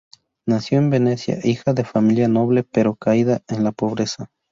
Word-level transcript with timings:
Nació 0.47 0.79
en 0.79 0.89
Venecia, 0.89 1.37
hija 1.43 1.73
de 1.73 1.85
familia 1.85 2.27
noble, 2.27 2.63
pero 2.63 2.95
caída 2.95 3.43
en 3.47 3.63
la 3.63 3.71
pobreza. 3.71 4.31